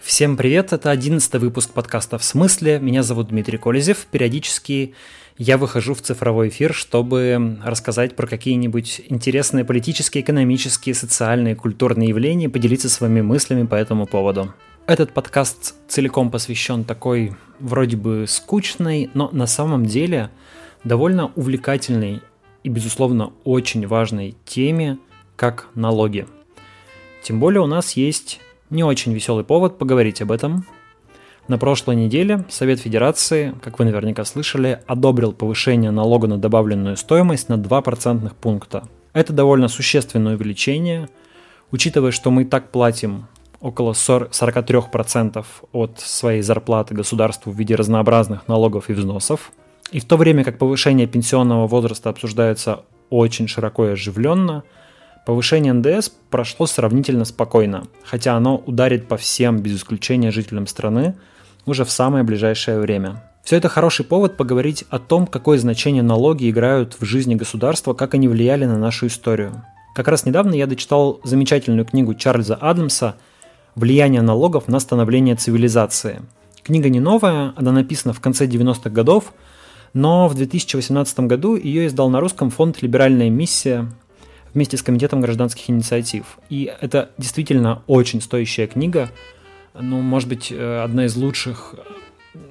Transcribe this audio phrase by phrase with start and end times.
[0.00, 2.78] Всем привет, это одиннадцатый выпуск подкаста «В смысле?».
[2.78, 4.06] Меня зовут Дмитрий Колезев.
[4.10, 4.94] Периодически
[5.38, 12.50] я выхожу в цифровой эфир, чтобы рассказать про какие-нибудь интересные политические, экономические, социальные, культурные явления,
[12.50, 14.52] поделиться своими мыслями по этому поводу.
[14.86, 20.30] Этот подкаст целиком посвящен такой вроде бы скучной, но на самом деле
[20.84, 22.20] довольно увлекательной
[22.62, 24.98] и, безусловно, очень важной теме,
[25.36, 26.26] как налоги.
[27.22, 28.40] Тем более у нас есть
[28.70, 30.64] не очень веселый повод поговорить об этом.
[31.48, 37.48] На прошлой неделе Совет Федерации, как вы наверняка слышали, одобрил повышение налога на добавленную стоимость
[37.48, 38.84] на 2% пункта.
[39.12, 41.08] Это довольно существенное увеличение,
[41.72, 43.26] учитывая, что мы так платим
[43.60, 49.52] около 43% от своей зарплаты государству в виде разнообразных налогов и взносов.
[49.92, 54.62] И в то время как повышение пенсионного возраста обсуждается очень широко и оживленно–
[55.26, 61.14] Повышение НДС прошло сравнительно спокойно, хотя оно ударит по всем, без исключения жителям страны,
[61.66, 63.22] уже в самое ближайшее время.
[63.44, 68.14] Все это хороший повод поговорить о том, какое значение налоги играют в жизни государства, как
[68.14, 69.64] они влияли на нашу историю.
[69.94, 73.16] Как раз недавно я дочитал замечательную книгу Чарльза Адамса
[73.74, 76.22] «Влияние налогов на становление цивилизации».
[76.62, 79.32] Книга не новая, она написана в конце 90-х годов,
[79.92, 83.88] но в 2018 году ее издал на русском фонд «Либеральная миссия»,
[84.54, 86.38] вместе с Комитетом гражданских инициатив.
[86.48, 89.10] И это действительно очень стоящая книга.
[89.78, 91.74] Ну, может быть, э, одна из лучших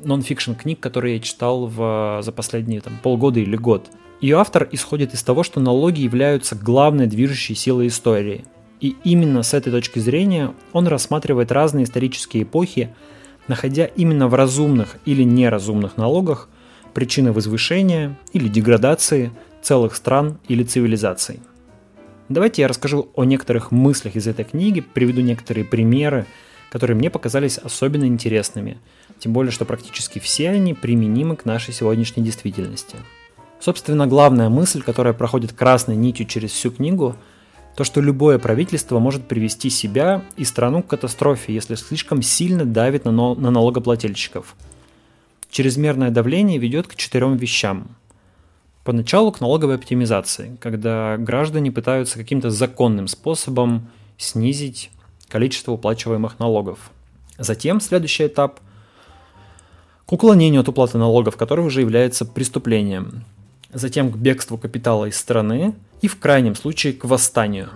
[0.03, 3.89] нон-фикшн книг, которые я читал в, за последние там, полгода или год.
[4.21, 8.45] Ее автор исходит из того, что налоги являются главной движущей силой истории.
[8.81, 12.93] И именно с этой точки зрения он рассматривает разные исторические эпохи,
[13.47, 16.49] находя именно в разумных или неразумных налогах
[16.93, 21.39] причины возвышения или деградации целых стран или цивилизаций.
[22.29, 26.25] Давайте я расскажу о некоторых мыслях из этой книги, приведу некоторые примеры,
[26.71, 28.77] которые мне показались особенно интересными,
[29.17, 32.97] тем более, что практически все они применимы к нашей сегодняшней действительности.
[33.59, 37.15] Собственно, главная мысль, которая проходит красной нитью через всю книгу,
[37.75, 43.05] то, что любое правительство может привести себя и страну к катастрофе, если слишком сильно давит
[43.05, 44.55] на, на налогоплательщиков.
[45.49, 47.87] Чрезмерное давление ведет к четырем вещам–
[48.89, 54.89] Поначалу к налоговой оптимизации, когда граждане пытаются каким-то законным способом снизить
[55.27, 56.89] количество уплачиваемых налогов.
[57.37, 58.59] Затем следующий этап
[60.07, 63.25] к уклонению от уплаты налогов, который уже является преступлением.
[63.71, 67.69] Затем к бегству капитала из страны и в крайнем случае к восстанию.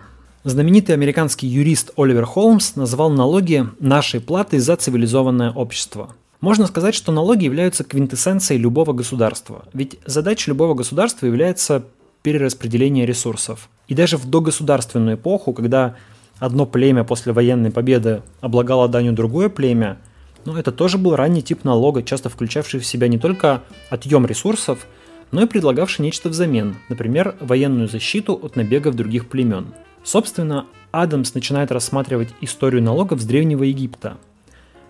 [0.44, 7.14] Знаменитый американский юрист Оливер Холмс назвал налоги нашей платой за цивилизованное общество– можно сказать, что
[7.14, 11.86] налоги являются квинтэссенцией любого государства, ведь задача любого государства является
[12.22, 13.70] перераспределение ресурсов.
[13.88, 15.96] И даже в догосударственную эпоху, когда
[16.40, 20.00] одно племя после военной победы облагало данью другое племя,
[20.44, 24.86] ну, это тоже был ранний тип налога, часто включавший в себя не только отъем ресурсов,
[25.31, 29.68] но и предлагавший нечто взамен, например, военную защиту от набегов других племен.
[30.04, 34.18] Собственно, Адамс начинает рассматривать историю налогов с Древнего Египта–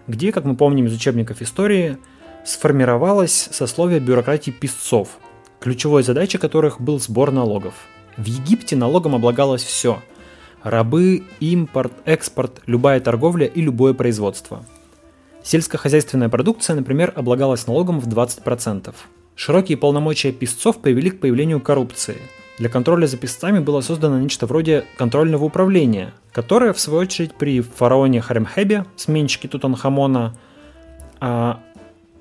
[0.08, 1.98] где, как мы помним из учебников истории,
[2.46, 5.18] сформировалось сословие бюрократии писцов,
[5.60, 7.74] ключевой задачей которых был сбор налогов.
[8.18, 10.02] В Египте налогом облагалось все–
[10.64, 14.66] рабы, импорт, экспорт, любая торговля и любое производство.
[15.44, 18.94] Сельскохозяйственная продукция, например, облагалась налогом в 20%.
[19.36, 22.18] Широкие полномочия писцов привели к появлению коррупции–
[22.60, 27.62] для контроля за писцами было создано нечто вроде контрольного управления, которое, в свою очередь, при
[27.62, 30.36] фараоне Харемхебе, сменщике Тутанхамона,
[31.20, 31.60] а,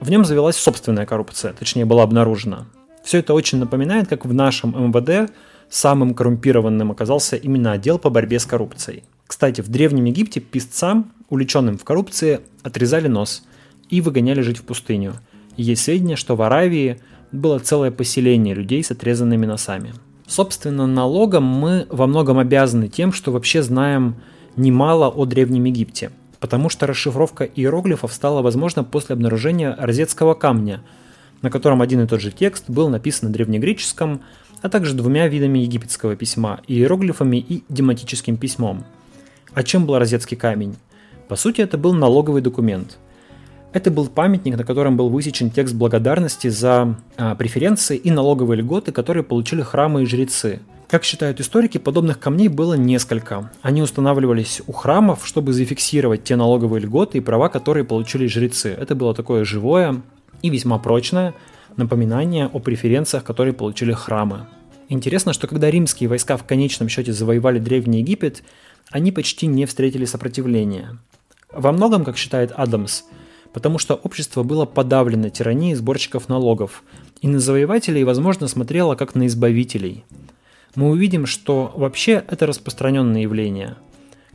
[0.00, 2.66] в нем завелась собственная коррупция, точнее была обнаружена.
[3.04, 5.30] Все это очень напоминает, как в нашем МВД
[5.68, 9.04] самым коррумпированным оказался именно отдел по борьбе с коррупцией.
[9.26, 13.44] Кстати, в Древнем Египте писцам, увлеченным в коррупции, отрезали нос
[13.88, 15.14] и выгоняли жить в пустыню.
[15.56, 17.00] Есть сведения, что в Аравии
[17.32, 19.94] было целое поселение людей с отрезанными носами.
[20.26, 24.16] Собственно, налогам мы во многом обязаны тем, что вообще знаем
[24.56, 26.10] немало о Древнем Египте,
[26.40, 30.82] потому что расшифровка иероглифов стала возможна после обнаружения розетского камня,
[31.42, 34.22] на котором один и тот же текст был написан на древнегреческом,
[34.60, 38.84] а также двумя видами египетского письма– иероглифами и дематическим письмом.
[39.54, 40.76] А чем был розетский камень?
[41.28, 42.98] По сути, это был налоговый документ–
[43.72, 48.92] это был памятник, на котором был высечен текст благодарности за а, преференции и налоговые льготы,
[48.92, 50.60] которые получили храмы и жрецы.
[50.88, 53.50] Как считают историки, подобных камней было несколько.
[53.62, 58.76] Они устанавливались у храмов, чтобы зафиксировать те налоговые льготы и права, которые получили жрецы.
[58.78, 60.02] Это было такое живое
[60.42, 61.32] и весьма прочное
[61.78, 64.46] напоминание о преференциях, которые получили храмы.
[64.90, 68.42] Интересно, что когда римские войска в конечном счете завоевали Древний Египет,
[68.90, 70.98] они почти не встретили сопротивления.
[71.50, 73.04] Во многом, как считает Адамс,
[73.52, 76.82] потому что общество было подавлено тиранией сборщиков налогов,
[77.20, 80.04] и на завоевателей, возможно, смотрело как на избавителей.
[80.74, 83.76] Мы увидим, что вообще это распространенное явление.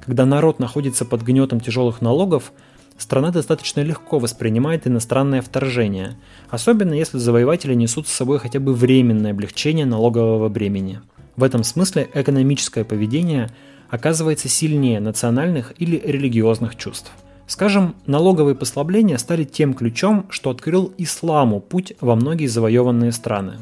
[0.06, 2.54] Когда народ находится под гнетом тяжелых налогов,
[2.98, 6.18] страна достаточно легко воспринимает иностранное вторжение,
[6.50, 11.02] особенно если завоеватели несут с собой хотя бы временное облегчение налогового бремени.
[11.36, 13.50] В этом смысле экономическое поведение
[13.90, 17.12] оказывается сильнее национальных или религиозных чувств.
[17.48, 23.54] Скажем, налоговые послабления стали тем ключом, что открыл исламу путь во многие завоеванные страны.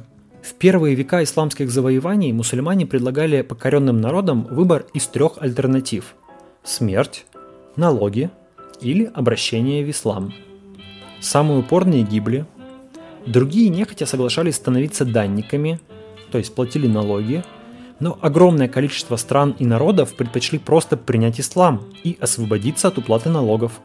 [0.41, 6.15] В первые века исламских завоеваний мусульмане предлагали покоренным народам выбор из трех альтернатив–
[6.63, 7.25] смерть,
[7.75, 8.31] налоги
[8.81, 10.33] или обращение в ислам.
[11.21, 12.45] Самые упорные гибли,
[13.27, 15.79] другие нехотя соглашались становиться данниками,
[16.31, 17.43] то есть платили налоги,
[17.99, 23.79] но огромное количество стран и народов предпочли просто принять ислам и освободиться от уплаты налогов.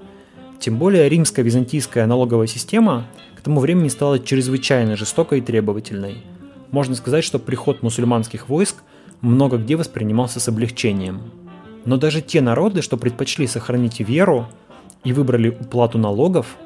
[0.58, 6.18] Тем более римская византийская налоговая система к тому времени стала чрезвычайно жестокой и требовательной.
[6.70, 8.76] Можно сказать, что приход мусульманских войск
[9.20, 11.22] много где воспринимался с облегчением.
[11.84, 14.46] Но даже те народы, что предпочли сохранить веру
[15.02, 16.56] и выбрали уплату налогов,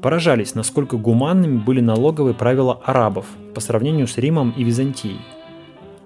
[0.00, 5.18] поражались, насколько гуманными были налоговые правила арабов по сравнению с Римом и Византией.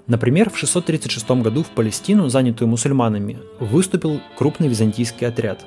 [0.06, 5.64] Например, в 636 году в Палестину, занятую мусульманами, выступил крупный византийский отряд.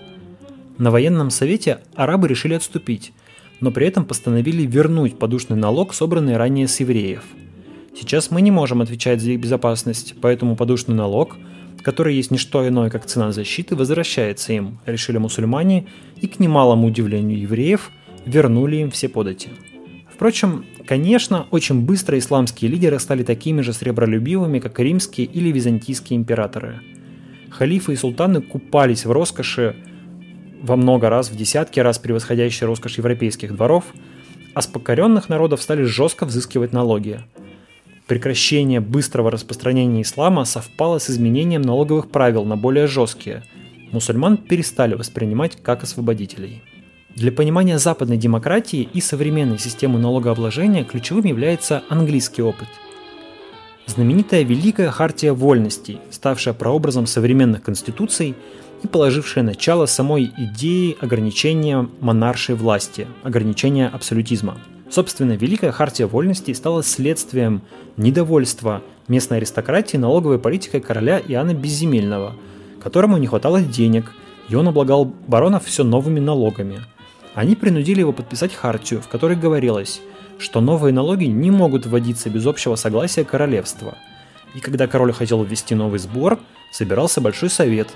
[0.77, 3.11] На военном совете арабы решили отступить,
[3.59, 7.23] но при этом постановили вернуть подушный налог, собранный ранее с евреев.
[7.99, 11.35] Сейчас мы не можем отвечать за их безопасность, поэтому подушный налог,
[11.83, 15.87] который есть не что иное, как цена защиты, возвращается им, решили мусульмане,
[16.21, 17.91] и к немалому удивлению евреев
[18.25, 19.49] вернули им все подати.
[20.19, 26.81] Впрочем, конечно, очень быстро исламские лидеры стали такими же сребролюбивыми, как римские или византийские императоры.
[27.49, 29.77] Халифы и султаны купались в роскоши
[30.61, 33.85] во много раз, в десятки раз превосходящей роскошь европейских дворов,
[34.53, 37.21] а с покоренных народов стали жестко взыскивать налоги.
[38.05, 43.45] Прекращение быстрого распространения ислама совпало с изменением налоговых правил на более жесткие.
[43.93, 46.61] Мусульман перестали воспринимать как освободителей.
[47.19, 52.69] Для понимания западной демократии и современной системы налогообложения ключевым является английский опыт.
[53.87, 58.35] Знаменитая Великая Хартия Вольностей, ставшая прообразом современных конституций
[58.83, 64.57] и положившая начало самой идеи ограничения монаршей власти, ограничения абсолютизма.
[64.89, 67.63] Собственно, Великая Хартия Вольностей стала следствием
[67.97, 72.37] недовольства местной аристократии налоговой политикой короля Иоанна Безземельного,
[72.81, 74.13] которому не хватало денег,
[74.47, 76.79] и он облагал баронов все новыми налогами–
[77.35, 80.01] они принудили его подписать хартию, в которой говорилось,
[80.37, 83.97] что новые налоги не могут вводиться без общего согласия королевства.
[84.55, 86.39] И когда король хотел ввести новый сбор,
[86.71, 87.89] собирался большой совет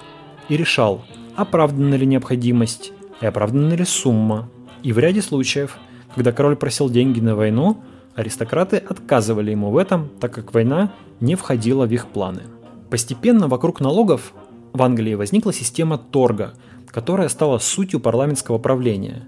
[0.50, 1.04] и решал,
[1.36, 2.92] оправдана ли необходимость
[3.22, 4.50] и оправдана ли сумма.
[4.84, 5.78] И в ряде случаев,
[6.14, 7.82] когда король просил деньги на войну,
[8.16, 12.44] аристократы отказывали ему в этом, так как война не входила в их планы.
[12.92, 14.34] Постепенно вокруг налогов
[14.74, 16.54] в Англии возникла система торга–
[16.94, 19.24] которая стала сутью парламентского правления.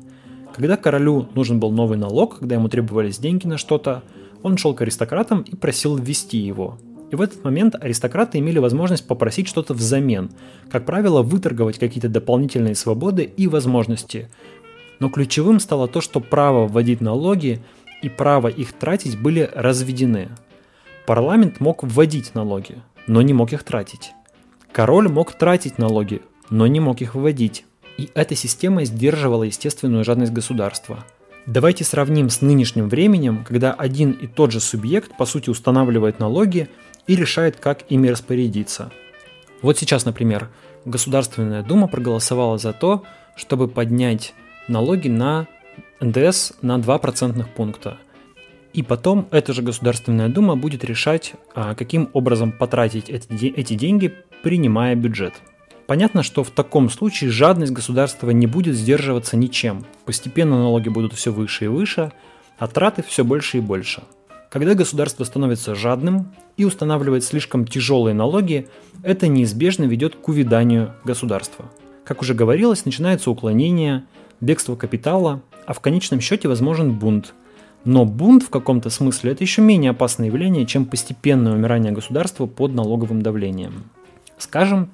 [0.53, 4.03] Когда королю нужен был новый налог, когда ему требовались деньги на что-то,
[4.43, 6.77] он шел к аристократам и просил ввести его.
[7.11, 10.29] И в этот момент аристократы имели возможность попросить что-то взамен,
[10.69, 14.29] как правило, выторговать какие-то дополнительные свободы и возможности.
[14.99, 17.63] Но ключевым стало то, что право вводить налоги
[18.01, 20.29] и право их тратить были разведены.
[21.07, 24.13] Парламент мог вводить налоги, но не мог их тратить.
[24.71, 27.65] Король мог тратить налоги, но не мог их выводить.
[27.97, 31.05] И эта система сдерживала естественную жадность государства.
[31.45, 36.69] Давайте сравним с нынешним временем, когда один и тот же субъект по сути устанавливает налоги
[37.07, 38.91] и решает, как ими распорядиться.
[39.61, 40.49] Вот сейчас, например,
[40.85, 43.03] Государственная Дума проголосовала за то,
[43.35, 44.33] чтобы поднять
[44.67, 45.47] налоги на
[45.99, 47.97] НДС на 2 процентных пункта.
[48.73, 54.95] И потом эта же Государственная Дума будет решать, а, каким образом потратить эти деньги, принимая
[54.95, 55.33] бюджет.
[55.87, 59.85] Понятно, что в таком случае жадность государства не будет сдерживаться ничем.
[60.05, 62.11] Постепенно налоги будут все выше и выше,
[62.57, 64.03] а траты все больше и больше.
[64.49, 68.67] Когда государство становится жадным и устанавливает слишком тяжелые налоги,
[69.03, 71.65] это неизбежно ведет к увяданию государства.
[72.03, 74.05] Как уже говорилось, начинается уклонение,
[74.39, 77.33] бегство капитала, а в конечном счете возможен бунт.
[77.83, 82.73] Но бунт в каком-то смысле это еще менее опасное явление, чем постепенное умирание государства под
[82.73, 83.83] налоговым давлением.
[84.37, 84.89] Скажем,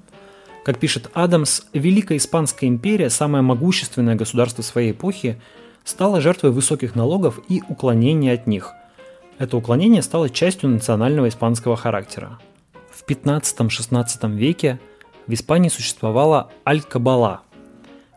[0.64, 5.42] как пишет Адамс, Великая Испанская империя, самое могущественное государство своей эпохи,
[5.84, 8.72] стала жертвой высоких налогов и уклонения от них.
[9.40, 12.38] Это уклонение стало частью национального испанского характера.
[12.92, 14.80] В 15-16 веке
[15.26, 17.42] в Испании существовала аль-кабала.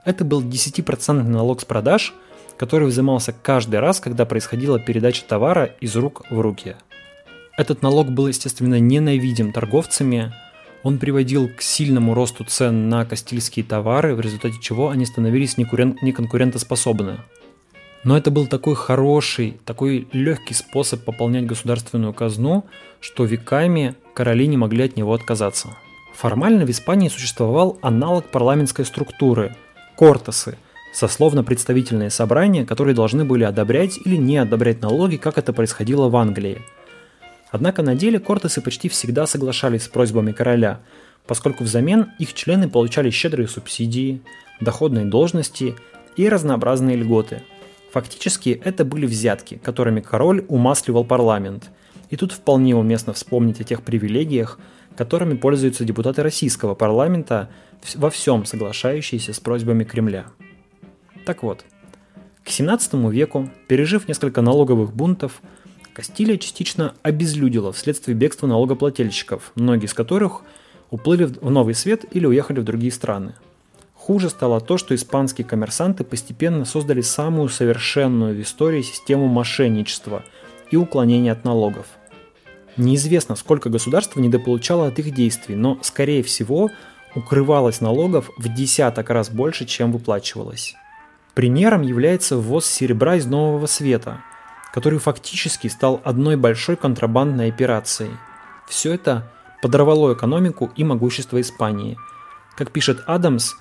[0.04, 2.12] Это был 10% налог с продаж,
[2.58, 6.76] который взимался каждый раз, когда происходила передача товара из рук в руки.
[7.56, 10.34] Этот налог был, естественно, ненавидим торговцами,
[10.84, 17.20] он приводил к сильному росту цен на кастильские товары, в результате чего они становились неконкурентоспособны.
[18.04, 22.66] Но это был такой хороший, такой легкий способ пополнять государственную казну,
[23.00, 25.70] что веками короли не могли от него отказаться.
[26.14, 29.56] Формально в Испании существовал аналог парламентской структуры–
[29.96, 30.58] кортесы,
[30.92, 36.60] сословно-представительные собрания, которые должны были одобрять или не одобрять налоги, как это происходило в Англии–
[37.54, 40.80] Однако на деле кортесы почти всегда соглашались с просьбами короля,
[41.24, 44.22] поскольку взамен их члены получали щедрые субсидии,
[44.60, 45.76] доходные должности
[46.16, 47.42] и разнообразные льготы.
[47.92, 51.70] Фактически это были взятки, которыми король умасливал парламент.
[52.10, 54.58] И тут вполне уместно вспомнить о тех привилегиях,
[54.96, 57.50] которыми пользуются депутаты российского парламента,
[57.94, 60.26] во всем соглашающиеся с просьбами Кремля.
[61.24, 61.64] Так вот,
[62.42, 65.40] к 17 веку, пережив несколько налоговых бунтов,
[65.94, 70.42] Кастилия частично обезлюдила вследствие бегства налогоплательщиков, многие из которых
[70.90, 73.34] уплыли в новый свет или уехали в другие страны.
[73.94, 80.24] Хуже стало то, что испанские коммерсанты постепенно создали самую совершенную в истории систему мошенничества
[80.72, 81.86] и уклонения от налогов.
[82.76, 86.72] Неизвестно, сколько государство недополучало от их действий, но, скорее всего,
[87.14, 90.74] укрывалось налогов в десяток раз больше, чем выплачивалось.
[91.34, 94.24] Примером является ввоз серебра из Нового Света–
[94.74, 98.10] который фактически стал одной большой контрабандной операцией.
[98.66, 99.30] Все это
[99.62, 101.96] подорвало экономику и могущество Испании.
[102.56, 103.54] Как пишет Адамс,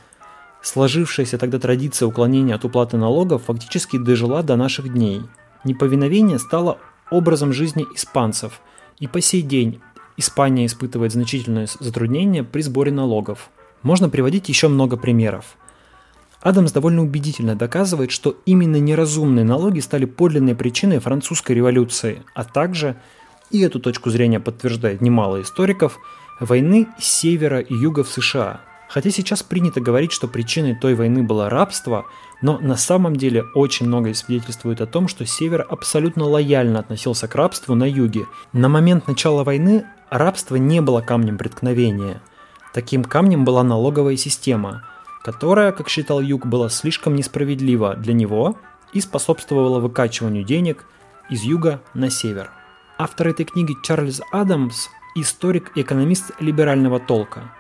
[0.64, 5.22] сложившаяся тогда традиция уклонения от уплаты налогов фактически дожила до наших дней.
[5.64, 6.80] Неповиновение стало
[7.12, 8.60] образом жизни испанцев,
[9.00, 9.82] и по сей день
[10.18, 13.52] Испания испытывает значительные затруднения при сборе налогов.
[13.84, 15.58] Можно приводить еще много примеров.
[16.44, 22.98] Адамс довольно убедительно доказывает, что именно неразумные налоги стали подлинной причиной французской революции, а также,
[23.50, 25.98] и эту точку зрения подтверждает немало историков,
[26.42, 28.60] войны севера и юга в США.
[28.90, 32.06] Хотя сейчас принято говорить, что причиной той войны было рабство,
[32.42, 37.36] но на самом деле очень многое свидетельствует о том, что север абсолютно лояльно относился к
[37.36, 38.26] рабству на юге.
[38.52, 42.22] На момент начала войны рабство не было камнем преткновения.
[42.74, 44.84] Таким камнем была налоговая система–
[45.24, 48.58] которая, как считал Юг, была слишком несправедлива для него
[48.92, 50.86] и способствовала выкачиванию денег
[51.30, 52.52] из юга на север.
[52.98, 57.54] Автор этой книги Чарльз Адамс– историк и экономист либерального толка.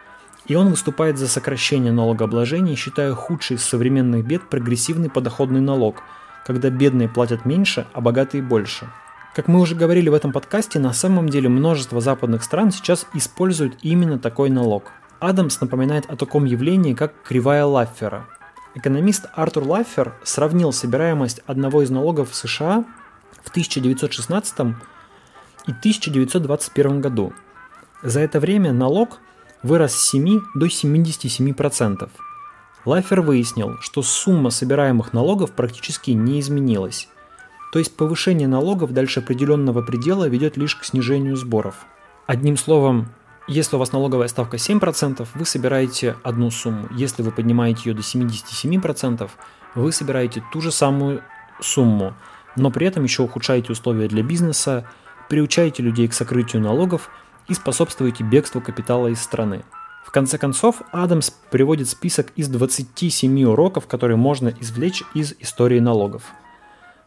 [0.46, 6.03] И он выступает за сокращение налогообложения, считая худший из современных бед прогрессивный подоходный налог,
[6.46, 8.89] когда бедные платят меньше, а богатые больше.
[9.34, 13.77] Как мы уже говорили в этом подкасте, на самом деле множество западных стран сейчас используют
[13.82, 14.91] именно такой налог–
[15.24, 18.27] Адамс напоминает о таком явлении, как кривая Лаффера.
[18.75, 22.84] Экономист Артур Лаффер сравнил собираемость одного из налогов в США
[23.42, 24.60] в 1916
[25.68, 27.32] и 1921 году.
[28.01, 29.20] За это время налог
[29.62, 32.10] вырос с 7 до 77%.
[32.84, 37.08] Лаффер выяснил, что сумма собираемых налогов практически не изменилась.
[37.72, 41.86] То есть повышение налогов дальше определенного предела ведет лишь к снижению сборов.
[42.27, 43.08] Одним словом,
[43.48, 46.88] если у вас налоговая ставка 7%, вы собираете одну сумму.
[46.92, 49.30] Если вы поднимаете ее до 77%,
[49.76, 51.24] вы собираете ту же самую
[51.60, 52.14] сумму,
[52.56, 54.88] но при этом еще ухудшаете условия для бизнеса,
[55.28, 57.10] приучаете людей к сокрытию налогов
[57.50, 59.64] и способствуете бегству капитала из страны.
[60.06, 66.24] В конце концов, Адамс приводит список из 27 уроков, которые можно извлечь из истории налогов.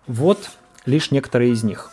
[0.06, 0.50] Вот
[0.84, 1.90] лишь некоторые из них.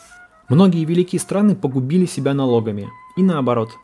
[0.50, 3.72] Многие великие страны погубили себя налогами, и наоборот–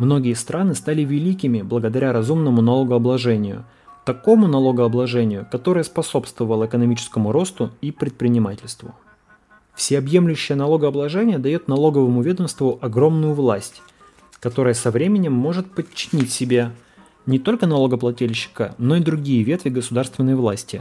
[0.00, 3.66] Многие страны стали великими благодаря разумному налогообложению,
[4.06, 8.94] такому налогообложению, которое способствовало экономическому росту и предпринимательству.
[9.74, 13.82] Всеобъемлющее налогообложение дает налоговому ведомству огромную власть,
[14.40, 16.70] которая со временем может подчинить себе
[17.26, 20.80] не только налогоплательщика, но и другие ветви государственной власти.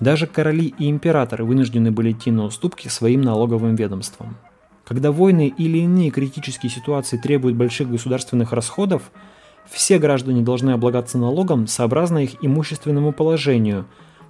[0.00, 4.36] Даже короли и императоры вынуждены были идти на уступки своим налоговым ведомствам.
[4.86, 9.10] Когда войны или иные критические ситуации требуют больших государственных расходов,
[9.68, 13.86] все граждане должны облагаться налогом сообразно их имущественному положению,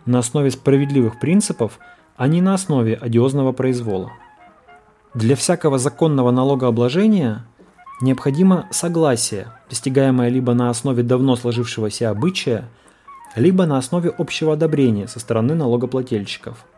[0.07, 1.79] на основе справедливых принципов,
[2.17, 4.13] а не на основе одиозного произвола.
[5.13, 7.45] Для всякого законного налогообложения
[8.01, 12.65] необходимо согласие, достигаемое либо на основе давно сложившегося обычая,
[13.35, 16.65] либо на основе общего одобрения со стороны налогоплательщиков–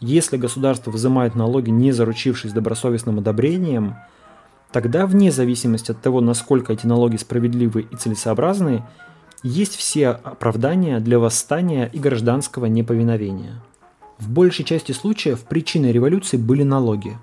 [0.00, 3.96] Если государство взимает налоги, не заручившись добросовестным одобрением,
[4.72, 8.82] тогда вне зависимости от того, насколько эти налоги справедливы и целесообразны,
[9.42, 13.62] есть все оправдания для восстания и гражданского неповиновения.
[14.18, 17.18] В большей части случаев причиной революции были налоги.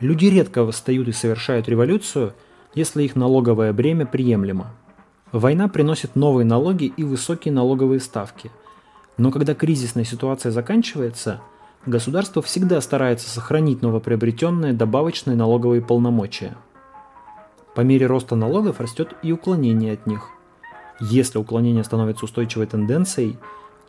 [0.00, 2.34] Люди редко восстают и совершают революцию,
[2.74, 4.72] если их налоговое бремя приемлемо.
[5.32, 8.50] Война приносит новые налоги и высокие налоговые ставки.
[9.16, 11.40] Но когда кризисная ситуация заканчивается,
[11.86, 16.56] государство всегда старается сохранить новоприобретенные добавочные налоговые полномочия.
[17.74, 20.30] По мере роста налогов растет и уклонение от них.
[21.00, 23.38] Если уклонение становится устойчивой тенденцией,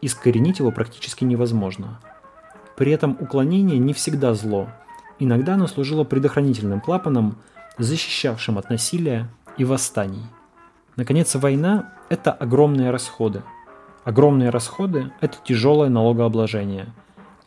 [0.02, 2.00] искоренить его практически невозможно–
[2.76, 4.68] при этом уклонение не всегда зло.
[5.18, 7.38] Иногда оно служило предохранительным клапаном,
[7.78, 10.24] защищавшим от насилия и восстаний.
[10.98, 13.44] Наконец, война– это огромные расходы.
[14.04, 16.88] Огромные расходы– это тяжелое налогообложение.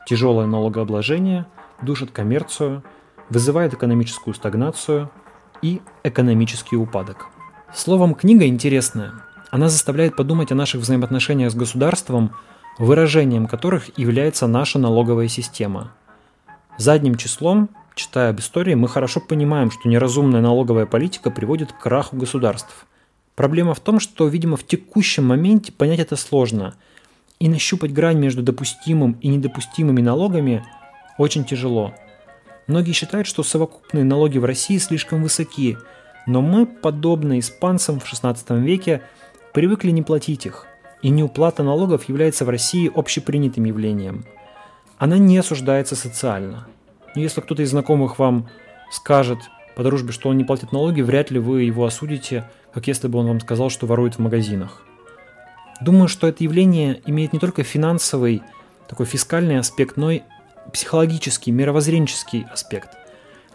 [0.08, 1.46] Тяжелое налогообложение
[1.82, 2.82] душит коммерцию,
[3.28, 5.10] вызывает экономическую стагнацию
[5.60, 7.26] и экономический упадок.
[7.74, 9.12] Словом, книга интересная.
[9.50, 12.32] Она заставляет подумать о наших взаимоотношениях с государством–
[12.78, 15.92] выражением которых является наша налоговая система.
[16.78, 22.16] Задним числом, читая об истории, мы хорошо понимаем, что неразумная налоговая политика приводит к краху
[22.16, 22.86] государств.
[23.34, 26.74] Проблема в том, что, видимо, в текущем моменте понять это сложно,
[27.38, 30.64] и нащупать грань между допустимым и недопустимыми налогами
[31.18, 31.94] очень тяжело.
[32.66, 35.78] Многие считают, что совокупные налоги в России слишком высоки,
[36.26, 39.02] но мы, подобно испанцам в XVI веке,
[39.52, 40.66] привыкли не платить их–
[41.02, 44.24] и неуплата налогов является в России общепринятым явлением.
[44.98, 46.66] Она не осуждается социально.
[47.14, 48.48] Но если кто-то из знакомых вам
[48.90, 49.38] скажет
[49.76, 53.18] по дружбе, что он не платит налоги, вряд ли вы его осудите, как если бы
[53.18, 54.82] он вам сказал, что ворует в магазинах.
[55.80, 58.42] Думаю, что это явление имеет не только финансовый,
[58.88, 60.22] такой фискальный аспект, но и
[60.72, 62.90] психологический, мировоззренческий аспект.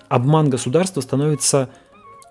[0.08, 1.70] Обман государства становится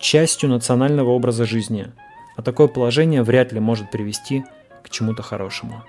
[0.01, 1.93] частью национального образа жизни,
[2.37, 4.45] а такое положение вряд ли может привести
[4.83, 5.85] к чему-то хорошему.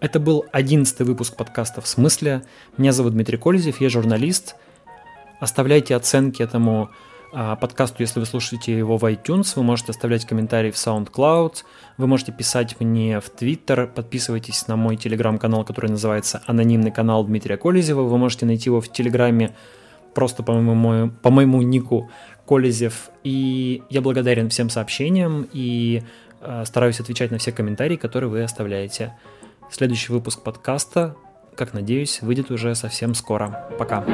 [0.00, 2.42] Это был одиннадцатый выпуск подкаста «В смысле?».
[2.76, 4.56] Меня зовут Дмитрий Кользев, я журналист.
[5.40, 6.90] Оставляйте оценки этому
[7.38, 9.52] а, подкасту, если вы слушаете его в iTunes.
[9.56, 11.64] Вы можете оставлять комментарии в SoundCloud.
[11.98, 13.86] Вы можете писать мне в Twitter.
[13.86, 18.02] Подписывайтесь на мой телеграм-канал, который называется «Анонимный канал Дмитрия Колезева».
[18.02, 19.54] Вы можете найти его в Телеграме
[20.14, 22.10] просто по моему, по моему нику
[22.48, 23.10] Колезев.
[23.22, 26.02] И я благодарен всем сообщениям и
[26.40, 29.14] Э, стараюсь отвечать на все комментарии, которые вы оставляете.
[29.70, 31.16] Следующий выпуск подкаста,
[31.56, 33.68] как надеюсь, выйдет уже совсем скоро.
[33.78, 34.04] Пока.